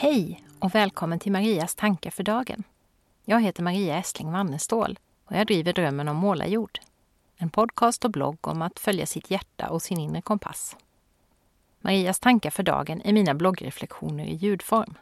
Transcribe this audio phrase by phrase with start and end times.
[0.00, 2.62] Hej och välkommen till Marias tankar för dagen.
[3.24, 6.78] Jag heter Maria Essling Wannestål och jag driver Drömmen om målarjord.
[7.36, 10.76] En podcast och blogg om att följa sitt hjärta och sin inre kompass.
[11.80, 14.94] Marias tankar för dagen är mina bloggreflektioner i ljudform.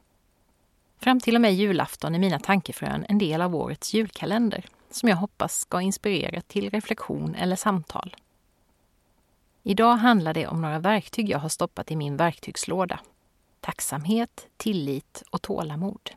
[0.98, 5.16] Fram till och med julafton är mina tankefrön en del av årets julkalender som jag
[5.16, 8.16] hoppas ska inspirera till reflektion eller samtal.
[9.62, 13.00] Idag handlar det om några verktyg jag har stoppat i min verktygslåda.
[13.66, 16.10] Tacksamhet, tillit och tålamod.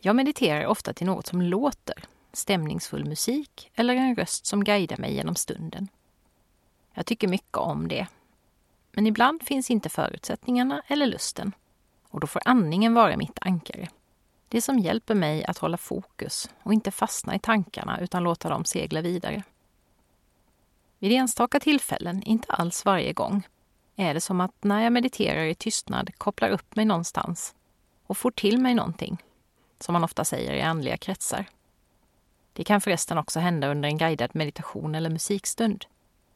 [0.00, 5.14] Jag mediterar ofta till något som låter, stämningsfull musik eller en röst som guidar mig
[5.14, 5.88] genom stunden.
[6.92, 8.06] Jag tycker mycket om det.
[8.92, 11.52] Men ibland finns inte förutsättningarna eller lusten
[12.08, 13.88] och då får andningen vara mitt ankare.
[14.48, 18.64] Det som hjälper mig att hålla fokus och inte fastna i tankarna utan låta dem
[18.64, 19.42] segla vidare.
[21.04, 23.46] Vid enstaka tillfällen, inte alls varje gång,
[23.96, 27.54] är det som att när jag mediterar i tystnad kopplar upp mig någonstans
[28.06, 29.22] och får till mig någonting,
[29.80, 31.46] som man ofta säger i andliga kretsar.
[32.52, 35.84] Det kan förresten också hända under en guidad meditation eller musikstund.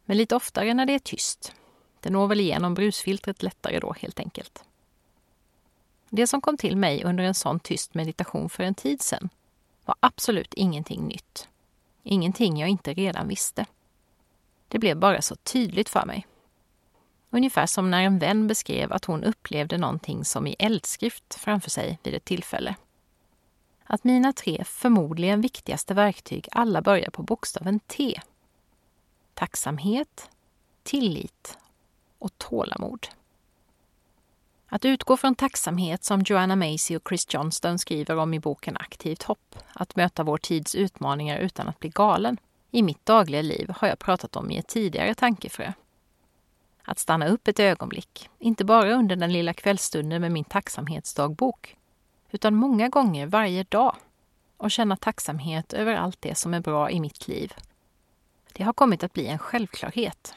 [0.05, 1.53] Men lite oftare när det är tyst.
[2.01, 4.65] Det når väl igenom brusfiltret lättare då helt enkelt.
[6.11, 9.29] Det som kom till mig under en sån tyst meditation för en tid sedan
[9.85, 11.49] var absolut ingenting nytt.
[12.03, 13.67] Ingenting jag inte redan visste.
[14.69, 16.27] Det blev bara så tydligt för mig.
[17.31, 21.99] Ungefär som när en vän beskrev att hon upplevde någonting som i eldskrift framför sig
[22.03, 22.75] vid ett tillfälle.
[23.85, 28.21] Att mina tre förmodligen viktigaste verktyg alla börjar på bokstaven T.
[29.35, 30.31] Tacksamhet,
[30.83, 31.59] tillit
[32.19, 33.09] och tålamod.
[34.67, 39.23] Att utgå från tacksamhet som Joanna Macy och Chris Johnston skriver om i boken Aktivt
[39.23, 42.37] hopp, att möta vår tids utmaningar utan att bli galen,
[42.71, 45.73] i mitt dagliga liv har jag pratat om i ett tidigare tankefrö.
[46.83, 51.77] Att stanna upp ett ögonblick, inte bara under den lilla kvällstunden med min tacksamhetsdagbok,
[52.31, 53.97] utan många gånger varje dag
[54.57, 57.55] och känna tacksamhet över allt det som är bra i mitt liv.
[58.53, 60.35] Det har kommit att bli en självklarhet.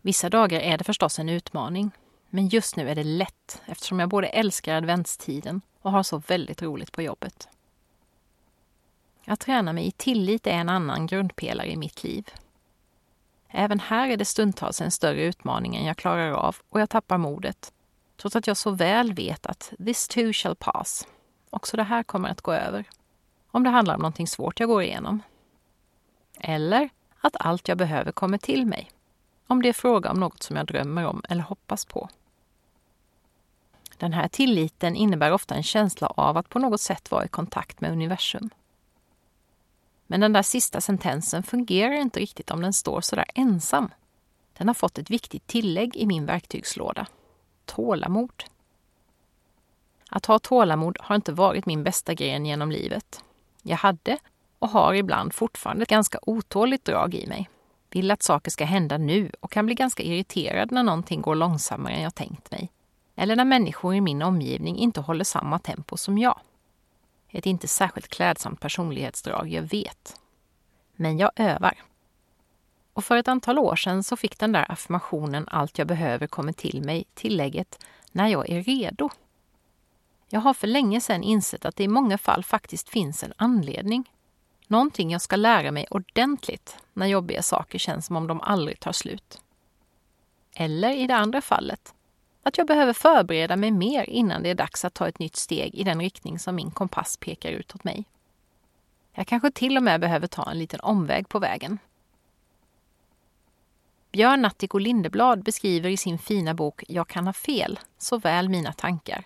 [0.00, 1.90] Vissa dagar är det förstås en utmaning,
[2.30, 6.62] men just nu är det lätt eftersom jag både älskar adventstiden och har så väldigt
[6.62, 7.48] roligt på jobbet.
[9.28, 12.28] Att träna mig i tillit är en annan grundpelare i mitt liv.
[13.48, 17.18] Även här är det stundtals en större utmaning än jag klarar av och jag tappar
[17.18, 17.72] modet.
[18.16, 21.06] Trots att jag så väl vet att this too shall pass.
[21.50, 22.84] Också det här kommer att gå över.
[23.50, 25.22] Om det handlar om någonting svårt jag går igenom.
[26.40, 26.88] Eller
[27.20, 28.90] att allt jag behöver kommer till mig.
[29.46, 32.08] Om det är fråga om något som jag drömmer om eller hoppas på.
[33.96, 37.80] Den här tilliten innebär ofta en känsla av att på något sätt vara i kontakt
[37.80, 38.50] med universum.
[40.10, 43.90] Men den där sista sentensen fungerar inte riktigt om den står sådär ensam.
[44.58, 47.06] Den har fått ett viktigt tillägg i min verktygslåda.
[47.64, 48.44] Tålamod.
[50.10, 53.24] Att ha tålamod har inte varit min bästa gren genom livet.
[53.62, 54.18] Jag hade
[54.58, 57.48] och har ibland fortfarande ett ganska otåligt drag i mig.
[57.90, 61.94] Vill att saker ska hända nu och kan bli ganska irriterad när någonting går långsammare
[61.94, 62.72] än jag tänkt mig.
[63.16, 66.40] Eller när människor i min omgivning inte håller samma tempo som jag.
[67.30, 70.20] Ett inte särskilt klädsamt personlighetsdrag, jag vet.
[70.96, 71.82] Men jag övar.
[72.92, 76.52] Och för ett antal år sedan så fick den där affirmationen Allt jag behöver kommer
[76.52, 79.10] till mig tillägget När jag är redo.
[80.28, 84.12] Jag har för länge sedan insett att det i många fall faktiskt finns en anledning.
[84.66, 88.92] Någonting jag ska lära mig ordentligt när jobbiga saker känns som om de aldrig tar
[88.92, 89.40] slut.
[90.54, 91.94] Eller i det andra fallet,
[92.42, 95.74] att jag behöver förbereda mig mer innan det är dags att ta ett nytt steg
[95.74, 98.04] i den riktning som min kompass pekar ut åt mig.
[99.12, 101.78] Jag kanske till och med behöver ta en liten omväg på vägen.
[104.12, 108.72] Björn Natthiko Lindeblad beskriver i sin fina bok Jag kan ha fel så väl mina
[108.72, 109.24] tankar.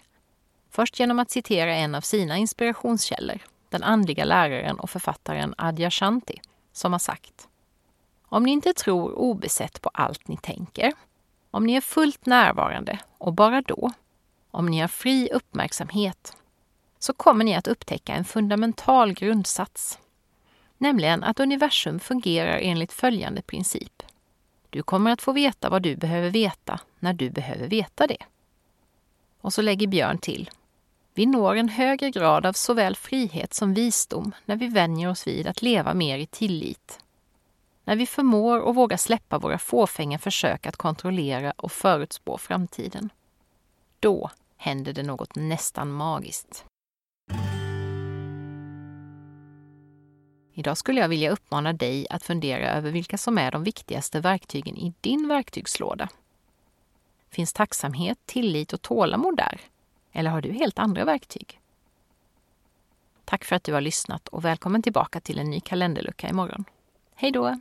[0.71, 3.39] Först genom att citera en av sina inspirationskällor,
[3.69, 6.41] den andliga läraren och författaren Adya Shanti,
[6.73, 7.49] som har sagt
[8.23, 10.93] Om ni inte tror obesett på allt ni tänker
[11.53, 13.93] om ni är fullt närvarande och bara då,
[14.51, 16.37] om ni har fri uppmärksamhet,
[16.99, 19.99] så kommer ni att upptäcka en fundamental grundsats.
[20.79, 24.03] Nämligen att universum fungerar enligt följande princip.
[24.71, 28.23] Du kommer att få veta vad du behöver veta när du behöver veta det.
[29.41, 30.51] Och så lägger Björn till.
[31.15, 35.47] Vi når en högre grad av såväl frihet som visdom när vi vänjer oss vid
[35.47, 36.99] att leva mer i tillit
[37.85, 43.11] när vi förmår och vågar släppa våra fåfänga försök att kontrollera och förutspå framtiden.
[44.01, 46.65] Då händer det något nästan magiskt.
[50.55, 54.77] Idag skulle jag vilja uppmana dig att fundera över vilka som är de viktigaste verktygen
[54.77, 56.09] i din verktygslåda.
[57.31, 59.61] Finns tacksamhet, tillit och tålamod där?
[60.13, 61.61] Eller har du helt andra verktyg?
[63.25, 66.65] Tack för att du har lyssnat och välkommen tillbaka till en ny kalenderlucka imorgon.
[67.15, 67.59] Hej då!